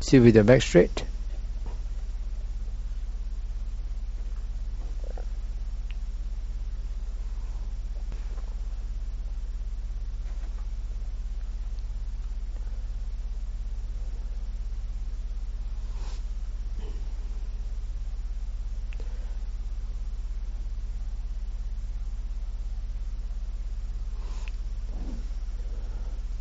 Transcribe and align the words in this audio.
Sit 0.00 0.22
with 0.22 0.34
the 0.34 0.42
back 0.42 0.62
straight. 0.62 1.04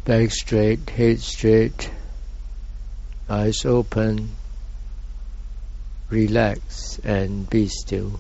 Back 0.06 0.32
straight, 0.32 0.90
head 0.90 1.20
straight, 1.20 1.92
eyes 3.30 3.66
open, 3.66 4.36
relax 6.10 7.00
and 7.04 7.50
be 7.50 7.68
still. 7.68 8.20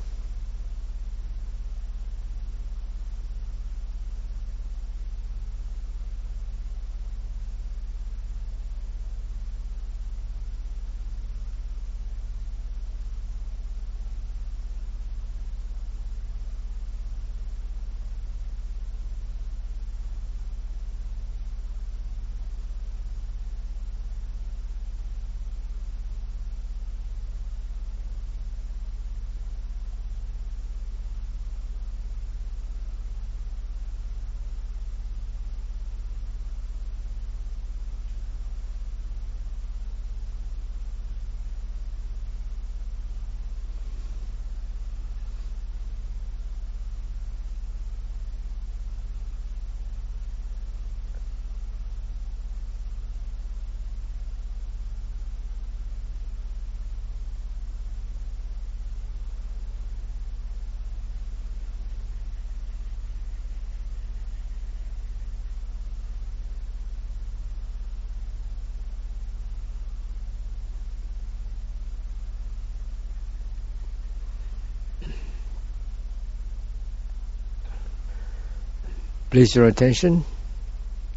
Place 79.29 79.55
your 79.55 79.65
attention 79.65 80.25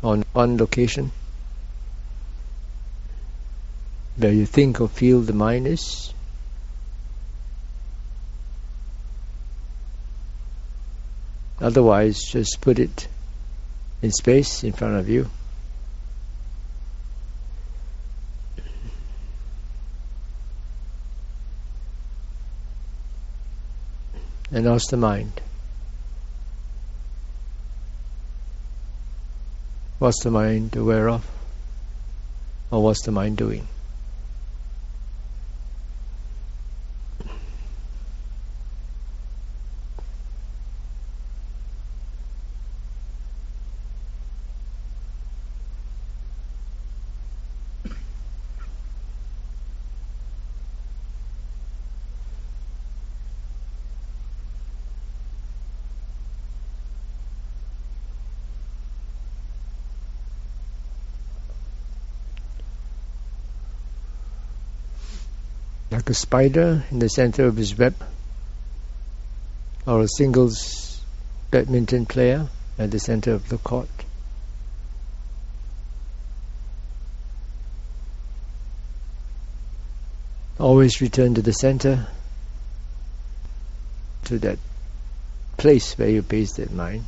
on 0.02 0.24
one 0.32 0.58
location 0.58 1.12
where 4.16 4.32
you 4.32 4.44
think 4.44 4.80
or 4.80 4.88
feel 4.88 5.20
the 5.22 5.32
mind 5.32 5.66
is. 5.66 6.12
Otherwise, 11.60 12.22
just 12.24 12.60
put 12.60 12.78
it 12.78 13.08
in 14.02 14.10
space 14.10 14.64
in 14.64 14.72
front 14.72 14.96
of 14.96 15.08
you. 15.08 15.30
And 24.50 24.66
ask 24.66 24.90
the 24.90 24.98
mind. 24.98 25.40
What's 30.02 30.24
the 30.24 30.32
mind 30.32 30.74
aware 30.74 31.08
of? 31.08 31.24
Or 32.72 32.82
what's 32.82 33.04
the 33.04 33.12
mind 33.12 33.36
doing? 33.36 33.68
A 66.12 66.14
spider 66.14 66.84
in 66.90 66.98
the 66.98 67.08
center 67.08 67.46
of 67.46 67.56
his 67.56 67.78
web, 67.78 67.94
or 69.86 70.02
a 70.02 70.08
singles 70.08 71.00
badminton 71.50 72.04
player 72.04 72.46
at 72.78 72.90
the 72.90 72.98
center 72.98 73.32
of 73.32 73.48
the 73.48 73.56
court. 73.56 73.88
Always 80.60 81.00
return 81.00 81.32
to 81.36 81.40
the 81.40 81.54
center, 81.54 82.06
to 84.26 84.38
that 84.40 84.58
place 85.56 85.96
where 85.96 86.10
you 86.10 86.20
base 86.20 86.52
that 86.56 86.70
mind. 86.70 87.06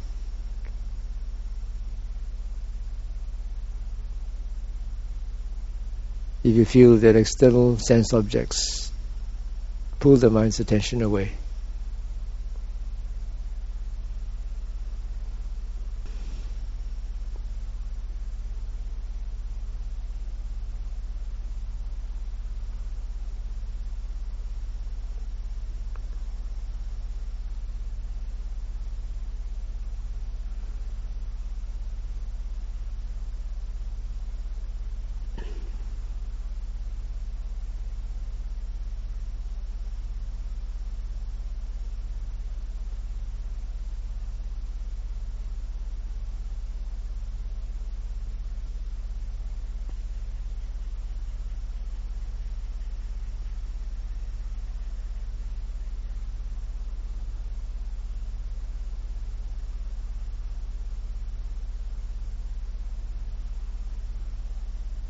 if 6.42 6.54
you 6.54 6.64
feel 6.66 6.98
that 6.98 7.16
external 7.16 7.78
sense 7.78 8.12
objects 8.12 8.83
pull 10.04 10.16
the 10.16 10.28
mind's 10.28 10.60
attention 10.60 11.00
away. 11.00 11.43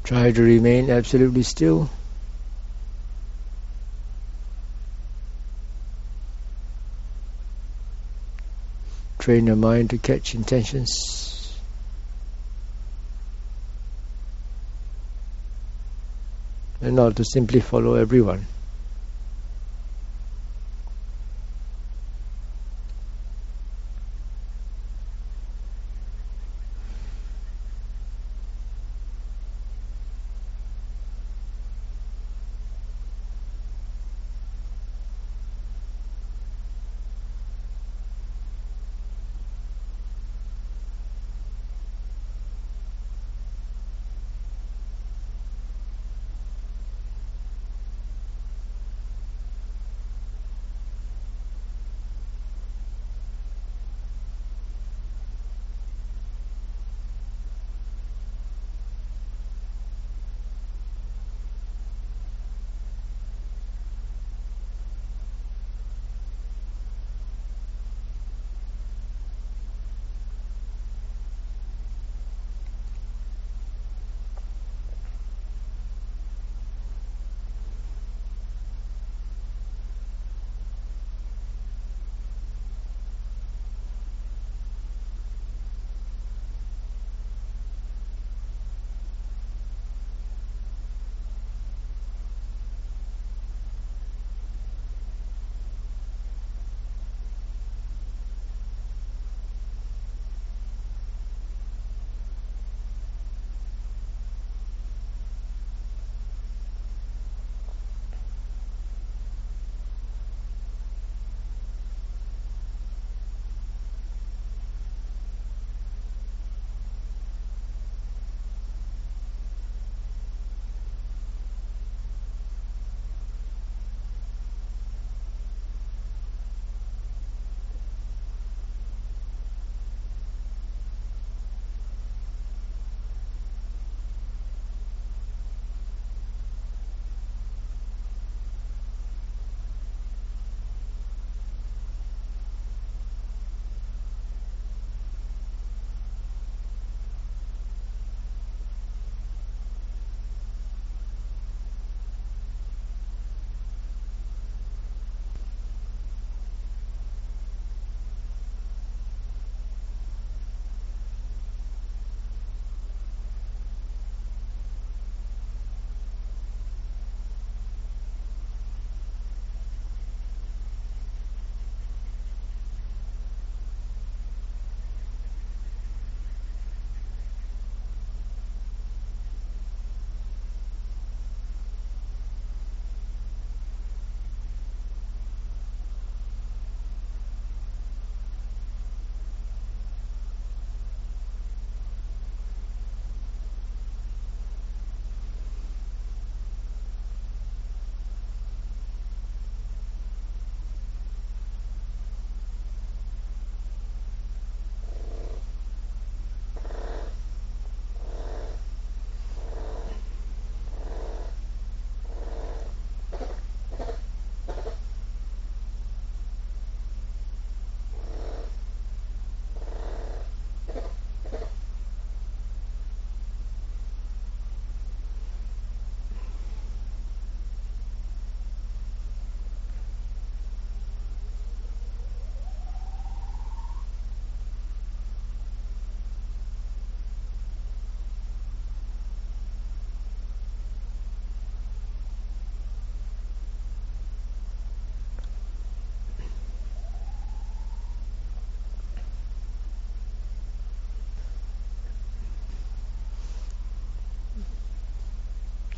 Try 0.04 0.32
to 0.32 0.42
remain 0.42 0.90
absolutely 0.90 1.42
still. 1.42 1.88
Train 9.18 9.46
your 9.46 9.56
mind 9.56 9.88
to 9.90 9.98
catch 9.98 10.34
intentions. 10.34 11.58
And 16.82 16.96
not 16.96 17.16
to 17.16 17.24
simply 17.24 17.60
follow 17.60 17.94
everyone. 17.94 18.44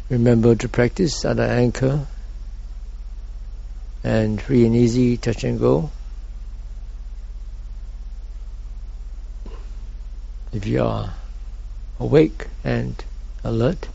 Remember 0.09 0.55
to 0.55 0.69
practice 0.69 1.25
at 1.25 1.39
an 1.39 1.51
anchor 1.51 2.07
and 4.05 4.41
free 4.41 4.65
and 4.65 4.77
easy 4.77 5.17
touch 5.17 5.43
and 5.45 5.59
go. 5.59 5.91
If 10.53 10.67
you 10.67 10.83
are 10.85 11.13
awake 11.99 12.47
and 12.63 13.03
alert, 13.43 13.89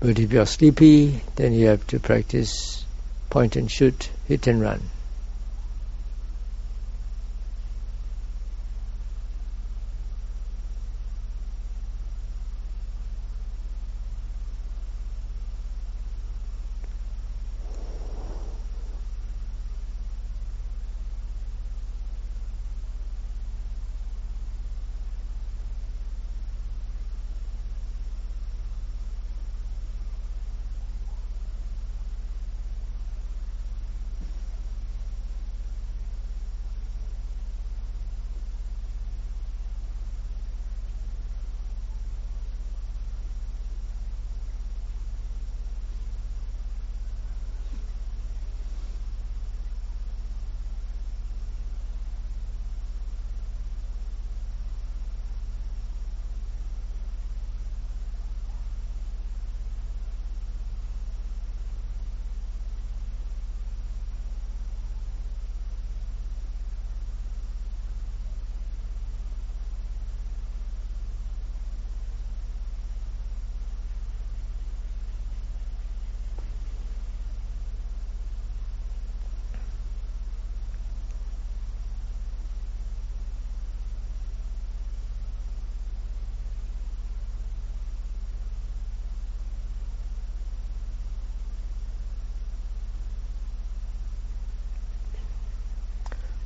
but 0.00 0.18
if 0.18 0.32
you 0.32 0.40
are 0.40 0.46
sleepy, 0.46 1.22
then 1.36 1.54
you 1.54 1.68
have 1.68 1.86
to 1.88 1.98
practice 1.98 2.84
point 3.30 3.56
and 3.56 3.70
shoot, 3.70 4.10
hit 4.28 4.46
and 4.46 4.60
run. 4.60 4.82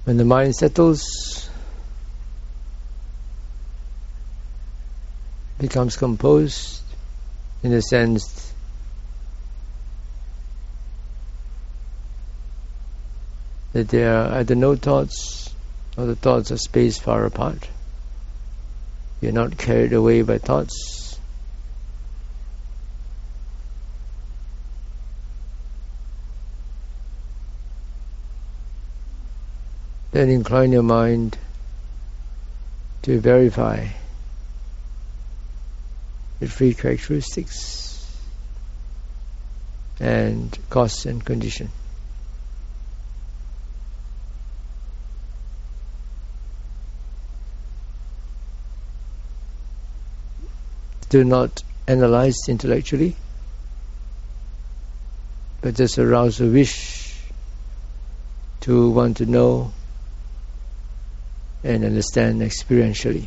When 0.06 0.18
the 0.18 0.25
mind 0.25 0.54
settles, 0.54 1.50
becomes 5.58 5.96
composed 5.96 6.80
in 7.64 7.72
the 7.72 7.80
sense 7.80 8.52
that 13.72 13.88
there 13.88 14.16
are 14.16 14.38
either 14.38 14.54
no 14.54 14.76
thoughts 14.76 15.52
or 15.96 16.06
the 16.06 16.14
thoughts 16.14 16.52
are 16.52 16.56
spaced 16.56 17.02
far 17.02 17.25
apart. 17.25 17.68
You're 19.20 19.32
not 19.32 19.58
carried 19.58 19.92
away 19.92 20.22
by 20.22 20.38
thoughts. 20.38 21.05
Then 30.16 30.30
incline 30.30 30.73
your 30.73 30.82
mind 30.82 31.37
to 33.02 33.20
verify 33.20 33.87
the 36.40 36.49
three 36.49 36.73
characteristics 36.73 38.11
and 40.00 40.58
cause 40.70 41.04
and 41.04 41.23
condition. 41.23 41.68
Do 51.11 51.25
not 51.25 51.62
analyze 51.87 52.38
intellectually, 52.49 53.16
but 55.61 55.75
just 55.75 55.99
arouse 55.99 56.40
a 56.40 56.46
wish 56.46 57.20
to 58.62 58.90
want 58.90 59.18
to 59.18 59.26
know 59.26 59.73
and 61.66 61.85
understand 61.85 62.40
experientially. 62.42 63.26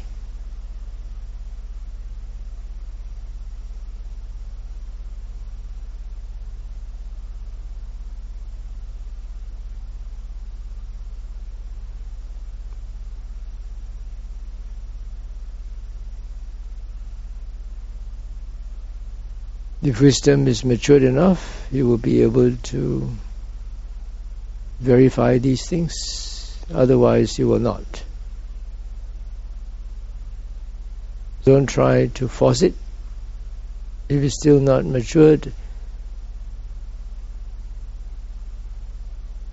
If 19.82 20.02
wisdom 20.02 20.48
is 20.48 20.64
matured 20.64 21.04
enough, 21.04 21.68
you 21.72 21.88
will 21.88 21.98
be 21.98 22.22
able 22.22 22.56
to 22.56 23.10
verify 24.80 25.38
these 25.40 25.68
things. 25.68 25.94
Otherwise, 26.74 27.38
you 27.38 27.48
will 27.48 27.60
not. 27.60 28.04
Don't 31.46 31.68
try 31.68 32.08
to 32.08 32.28
force 32.28 32.62
it. 32.62 32.74
If 34.10 34.24
it's 34.24 34.36
still 34.36 34.60
not 34.60 34.86
matured, 34.86 35.54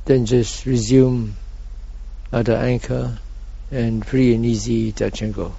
then 0.07 0.27
just 0.27 0.67
resume 0.67 1.37
at 2.33 2.47
the 2.47 2.57
anchor 2.57 3.19
and 3.71 4.05
free 4.05 4.35
and 4.35 4.47
easy 4.47 4.93
touch 4.93 5.23
and 5.23 5.35
go. 5.35 5.55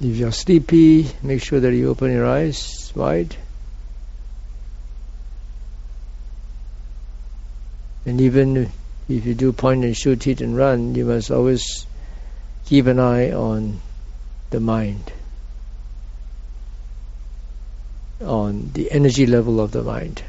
If 0.00 0.16
you're 0.16 0.32
sleepy, 0.32 1.10
make 1.22 1.42
sure 1.42 1.60
that 1.60 1.74
you 1.74 1.90
open 1.90 2.10
your 2.10 2.26
eyes 2.26 2.90
wide. 2.94 3.36
And 8.06 8.18
even 8.18 8.72
if 9.10 9.26
you 9.26 9.34
do 9.34 9.52
point 9.52 9.84
and 9.84 9.94
shoot, 9.94 10.24
hit 10.24 10.40
and 10.40 10.56
run, 10.56 10.94
you 10.94 11.04
must 11.04 11.30
always 11.30 11.86
keep 12.64 12.86
an 12.86 12.98
eye 12.98 13.30
on 13.30 13.82
the 14.48 14.60
mind, 14.60 15.12
on 18.22 18.70
the 18.72 18.90
energy 18.90 19.26
level 19.26 19.60
of 19.60 19.72
the 19.72 19.82
mind. 19.82 20.22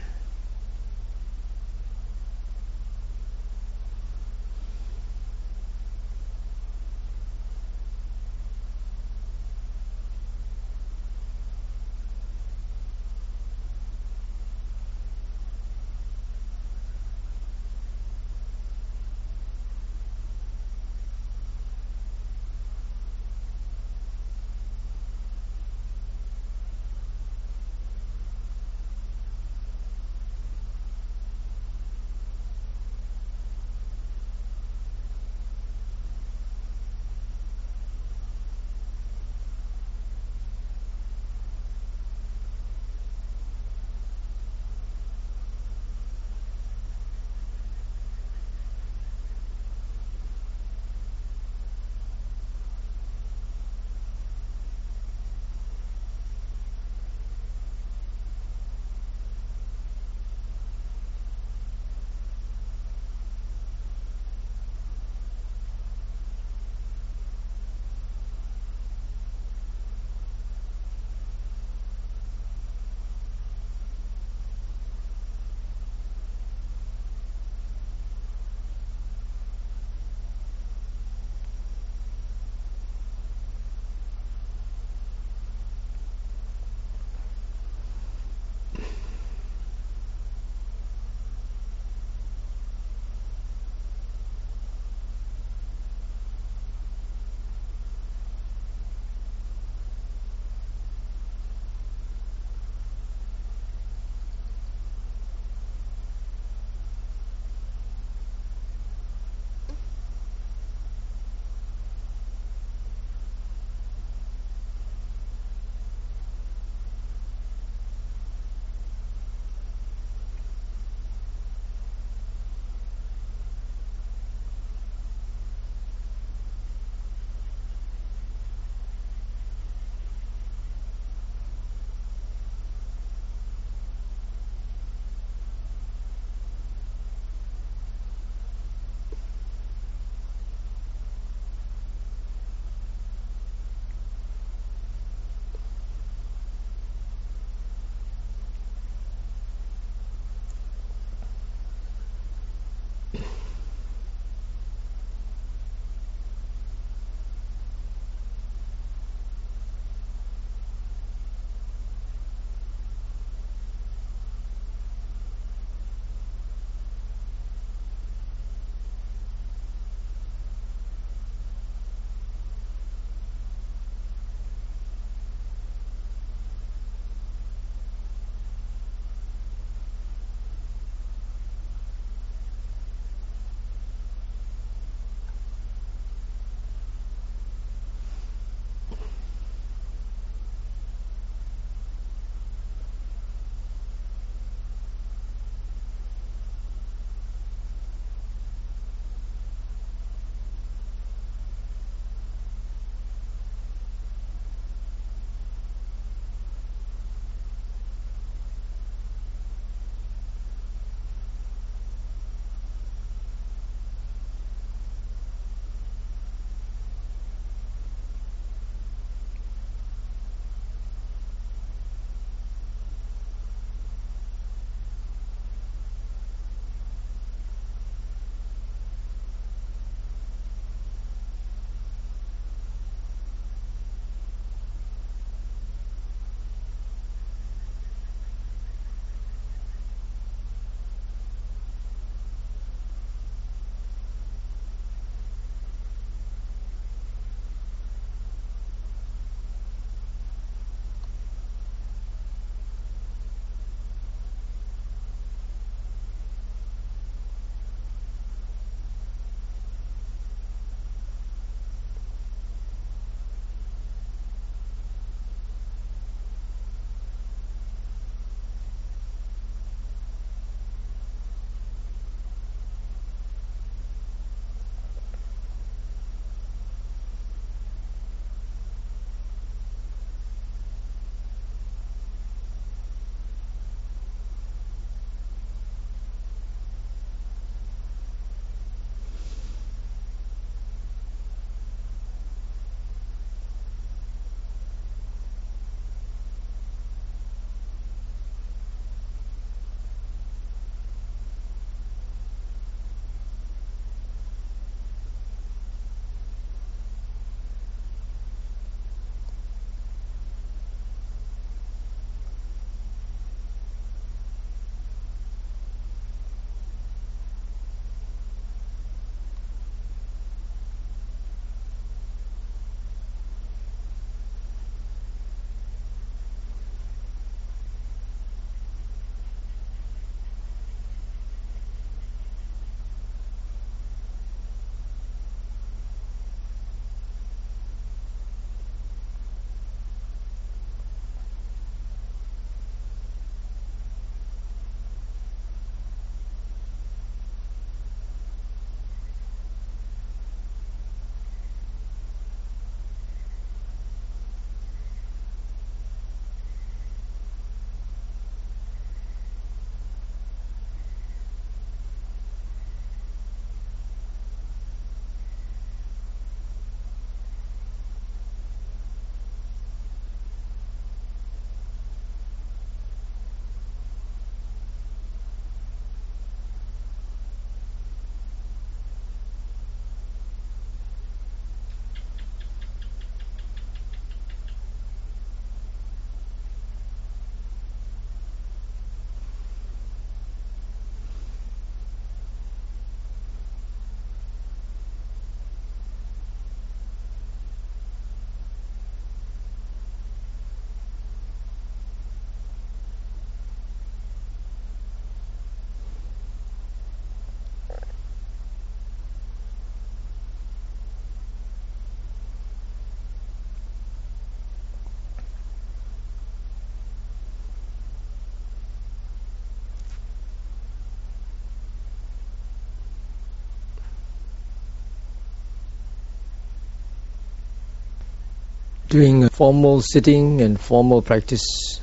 Doing 428.91 429.29
formal 429.29 429.81
sitting 429.81 430.41
and 430.41 430.59
formal 430.59 431.01
practice, 431.01 431.79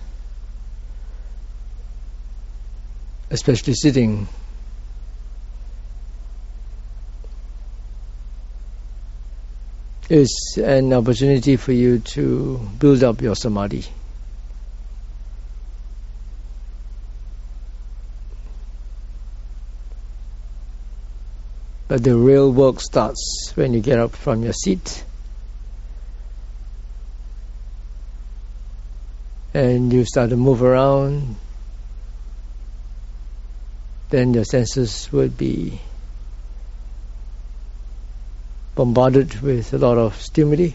especially 3.31 3.73
sitting, 3.73 4.29
is 10.11 10.59
an 10.62 10.92
opportunity 10.92 11.57
for 11.57 11.73
you 11.73 11.99
to 11.99 12.59
build 12.79 13.03
up 13.03 13.23
your 13.23 13.35
samadhi. 13.35 13.87
But 21.88 22.05
the 22.05 22.14
real 22.18 22.53
work 22.53 22.81
starts 22.81 23.53
when 23.55 23.73
you 23.73 23.81
get 23.81 23.99
up 23.99 24.14
from 24.14 24.42
your 24.42 24.53
seat 24.53 25.05
and 29.59 29.92
you 29.92 30.05
start 30.05 30.31
to 30.31 30.37
move 30.37 30.62
around, 30.62 31.35
then 34.09 34.33
your 34.33 34.44
senses 34.44 35.11
would 35.11 35.37
be 35.37 35.81
bombarded 38.77 39.40
with 39.40 39.75
a 39.75 39.79
lot 39.79 39.99
of 39.99 40.14
stimuli. 40.14 40.71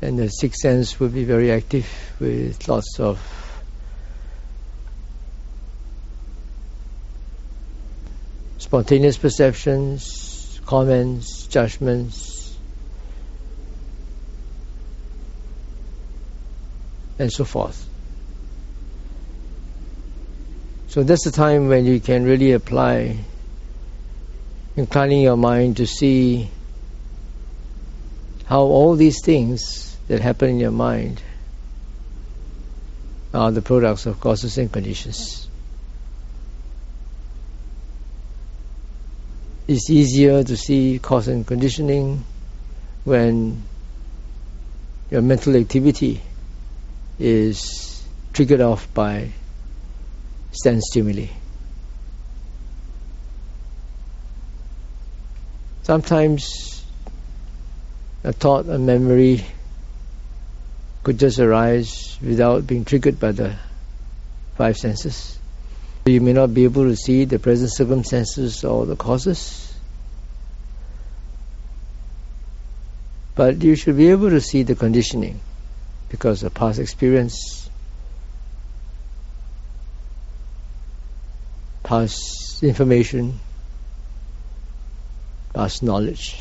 And 0.00 0.16
the 0.16 0.28
sixth 0.28 0.60
sense 0.60 1.00
would 1.00 1.12
be 1.12 1.24
very 1.24 1.50
active 1.50 1.88
with 2.20 2.68
lots 2.68 3.00
of 3.00 3.18
spontaneous 8.58 9.18
perceptions, 9.18 10.60
comments, 10.66 11.48
judgments, 11.48 12.29
and 17.20 17.30
so 17.30 17.44
forth. 17.44 17.86
So 20.88 21.02
that's 21.02 21.24
the 21.24 21.30
time 21.30 21.68
when 21.68 21.84
you 21.84 22.00
can 22.00 22.24
really 22.24 22.52
apply 22.52 23.18
inclining 24.74 25.20
your 25.20 25.36
mind 25.36 25.76
to 25.76 25.86
see 25.86 26.48
how 28.46 28.62
all 28.62 28.96
these 28.96 29.22
things 29.22 29.96
that 30.08 30.20
happen 30.20 30.48
in 30.48 30.58
your 30.58 30.70
mind 30.70 31.22
are 33.34 33.52
the 33.52 33.62
products 33.62 34.06
of 34.06 34.18
causes 34.18 34.56
and 34.56 34.72
conditions. 34.72 35.46
It's 39.68 39.90
easier 39.90 40.42
to 40.42 40.56
see 40.56 40.98
cause 40.98 41.28
and 41.28 41.46
conditioning 41.46 42.24
when 43.04 43.62
your 45.10 45.22
mental 45.22 45.54
activity 45.54 46.22
is 47.20 48.02
triggered 48.32 48.62
off 48.62 48.92
by 48.94 49.30
sense 50.52 50.84
stimuli. 50.90 51.26
Sometimes 55.82 56.84
a 58.24 58.32
thought, 58.32 58.68
a 58.68 58.78
memory 58.78 59.44
could 61.02 61.18
just 61.18 61.38
arise 61.38 62.18
without 62.22 62.66
being 62.66 62.84
triggered 62.84 63.18
by 63.20 63.32
the 63.32 63.56
five 64.56 64.76
senses. 64.76 65.38
You 66.06 66.20
may 66.20 66.32
not 66.32 66.54
be 66.54 66.64
able 66.64 66.84
to 66.84 66.96
see 66.96 67.24
the 67.24 67.38
present 67.38 67.72
circumstances 67.72 68.64
or 68.64 68.86
the 68.86 68.96
causes, 68.96 69.74
but 73.34 73.62
you 73.62 73.74
should 73.76 73.96
be 73.96 74.08
able 74.08 74.30
to 74.30 74.40
see 74.40 74.62
the 74.62 74.74
conditioning 74.74 75.40
because 76.10 76.42
of 76.42 76.52
past 76.52 76.78
experience, 76.78 77.70
past 81.84 82.62
information, 82.62 83.38
past 85.54 85.82
knowledge. 85.82 86.36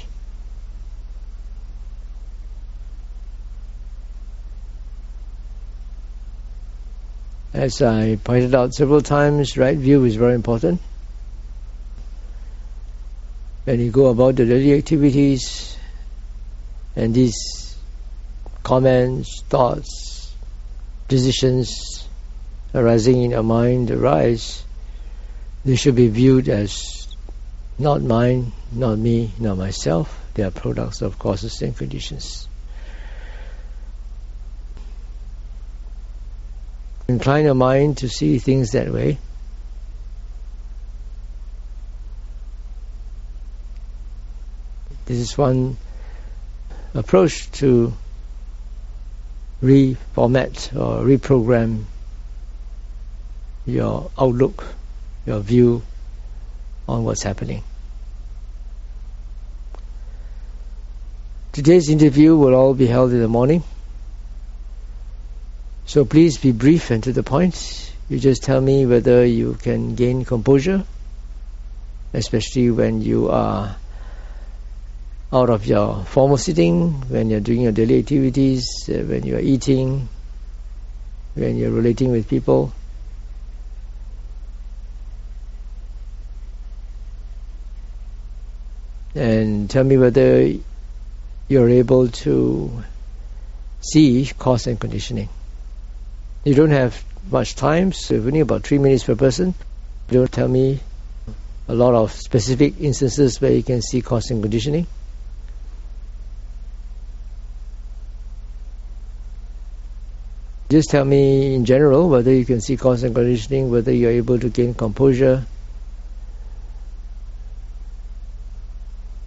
As 7.53 7.81
I 7.81 8.15
pointed 8.23 8.53
out 8.53 8.73
several 8.73 9.01
times, 9.01 9.57
right 9.57 9.77
view 9.77 10.03
is 10.05 10.15
very 10.15 10.33
important. 10.35 10.81
When 13.65 13.79
you 13.79 13.91
go 13.91 14.07
about 14.07 14.35
the 14.35 14.45
daily 14.45 14.73
activities 14.73 15.77
and 16.95 17.13
these 17.13 17.68
comments, 18.69 19.41
thoughts, 19.49 20.31
decisions 21.07 22.07
arising 22.75 23.23
in 23.23 23.31
your 23.31 23.41
mind 23.41 23.89
arise, 23.89 24.63
they 25.65 25.75
should 25.75 25.95
be 25.95 26.07
viewed 26.07 26.47
as 26.47 27.07
not 27.79 27.99
mine, 27.99 28.51
not 28.71 28.95
me, 28.95 29.31
not 29.39 29.57
myself. 29.57 30.23
They 30.35 30.43
are 30.43 30.51
products 30.51 31.01
of 31.01 31.17
causes 31.17 31.59
and 31.63 31.75
conditions. 31.75 32.47
Incline 37.07 37.45
your 37.45 37.55
mind 37.55 37.97
to 37.97 38.07
see 38.07 38.37
things 38.37 38.73
that 38.73 38.93
way. 38.93 39.17
This 45.07 45.17
is 45.17 45.35
one 45.35 45.77
approach 46.93 47.49
to 47.53 47.93
reformat 49.61 50.75
or 50.75 51.03
reprogram 51.05 51.83
your 53.65 54.09
outlook, 54.17 54.65
your 55.25 55.39
view 55.39 55.83
on 56.87 57.03
what's 57.03 57.23
happening. 57.23 57.63
Today's 61.51 61.89
interview 61.89 62.35
will 62.35 62.55
all 62.55 62.73
be 62.73 62.87
held 62.87 63.11
in 63.11 63.19
the 63.19 63.27
morning. 63.27 63.63
So 65.85 66.05
please 66.05 66.37
be 66.37 66.51
brief 66.51 66.91
and 66.91 67.03
to 67.03 67.11
the 67.11 67.23
point. 67.23 67.91
You 68.09 68.19
just 68.19 68.43
tell 68.43 68.61
me 68.61 68.85
whether 68.85 69.25
you 69.25 69.55
can 69.55 69.95
gain 69.95 70.23
composure, 70.23 70.85
especially 72.13 72.71
when 72.71 73.01
you 73.01 73.29
are 73.29 73.75
out 75.31 75.49
of 75.49 75.65
your 75.67 76.03
formal 76.05 76.37
sitting, 76.37 76.91
when 77.09 77.29
you're 77.29 77.39
doing 77.39 77.61
your 77.61 77.71
daily 77.71 77.99
activities, 77.99 78.89
uh, 78.89 78.93
when 79.03 79.23
you're 79.23 79.39
eating, 79.39 80.09
when 81.35 81.55
you're 81.55 81.71
relating 81.71 82.11
with 82.11 82.27
people. 82.27 82.73
And 89.13 89.69
tell 89.69 89.83
me 89.83 89.97
whether 89.97 90.51
you're 91.47 91.69
able 91.69 92.07
to 92.07 92.83
see 93.81 94.31
cause 94.37 94.65
and 94.65 94.79
conditioning. 94.79 95.29
You 96.43 96.55
don't 96.55 96.71
have 96.71 97.03
much 97.29 97.55
time, 97.55 97.91
so 97.91 98.15
only 98.15 98.39
about 98.39 98.63
three 98.63 98.77
minutes 98.79 99.03
per 99.03 99.15
person. 99.15 99.53
Don't 100.09 100.31
tell 100.31 100.47
me 100.47 100.79
a 101.67 101.75
lot 101.75 101.93
of 101.93 102.11
specific 102.11 102.79
instances 102.79 103.39
where 103.39 103.51
you 103.51 103.61
can 103.61 103.81
see 103.81 104.01
cause 104.01 104.31
and 104.31 104.41
conditioning. 104.41 104.87
Just 110.69 110.91
tell 110.91 111.03
me 111.03 111.55
in 111.55 111.65
general 111.65 112.09
whether 112.09 112.31
you 112.31 112.45
can 112.45 112.61
see 112.61 112.77
cause 112.77 113.01
and 113.01 113.15
conditioning, 113.15 113.71
whether 113.71 113.91
you're 113.91 114.11
able 114.11 114.37
to 114.37 114.49
gain 114.49 114.75
composure. 114.75 115.45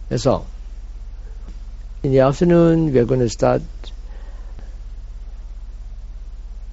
That's 0.08 0.24
all. 0.24 0.46
In 2.04 2.12
the 2.12 2.20
afternoon, 2.20 2.92
we 2.92 2.98
are 3.00 3.04
going 3.04 3.20
to 3.20 3.28
start 3.28 3.62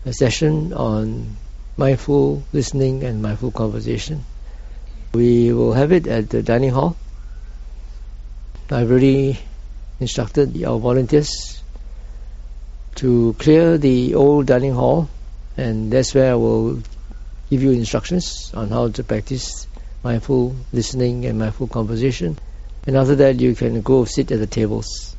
a 0.05 0.13
session 0.13 0.71
on 0.73 1.35
mindful 1.75 2.43
listening 2.53 3.03
and 3.03 3.23
mindful 3.23 3.51
conversation. 3.51 4.23
We 5.13 5.51
will 5.51 5.73
have 5.73 5.91
it 5.91 6.05
at 6.05 6.29
the 6.29 6.43
dining 6.43 6.69
hall. 6.69 6.95
I've 8.69 8.91
already 8.91 9.39
instructed 9.99 10.63
our 10.63 10.77
volunteers 10.77 11.63
to 12.99 13.33
clear 13.39 13.77
the 13.77 14.13
old 14.15 14.45
dining 14.45 14.73
hall 14.73 15.09
and 15.55 15.89
that's 15.89 16.13
where 16.13 16.33
I 16.33 16.35
will 16.35 16.81
give 17.49 17.63
you 17.63 17.71
instructions 17.71 18.51
on 18.53 18.69
how 18.69 18.89
to 18.89 19.03
practice 19.05 19.67
mindful 20.03 20.53
listening 20.73 21.25
and 21.25 21.39
mindful 21.39 21.67
conversation. 21.67 22.37
And 22.85 22.97
after 22.97 23.15
that 23.15 23.39
you 23.39 23.55
can 23.55 23.81
go 23.81 24.03
sit 24.03 24.33
at 24.33 24.39
the 24.39 24.47
tables 24.47 25.15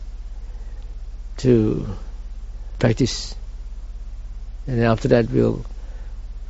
to 1.38 1.86
practice. 2.78 3.34
And 4.66 4.78
then 4.78 4.84
after 4.84 5.08
that 5.08 5.30
we'll 5.30 5.64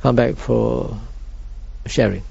come 0.01 0.17
back 0.17 0.35
for 0.35 0.99
sharing. 1.85 2.23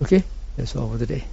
Okay? 0.00 0.24
That's 0.56 0.74
all 0.74 0.88
for 0.88 0.98
today 0.98 1.24